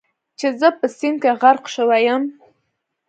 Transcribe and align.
چې 0.39 0.47
زه 0.59 0.67
په 0.79 0.85
سیند 0.97 1.17
کې 1.21 1.31
غرق 1.41 1.65
شوی 1.75 2.01
یم. 2.07 2.23